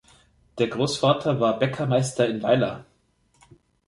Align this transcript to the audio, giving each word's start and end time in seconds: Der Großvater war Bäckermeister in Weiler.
Der 0.57 0.67
Großvater 0.67 1.39
war 1.39 1.59
Bäckermeister 1.59 2.27
in 2.27 2.41
Weiler. 2.41 2.87